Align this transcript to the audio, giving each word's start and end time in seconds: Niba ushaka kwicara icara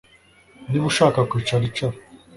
Niba 0.69 0.85
ushaka 0.91 1.19
kwicara 1.29 1.63
icara 1.69 1.97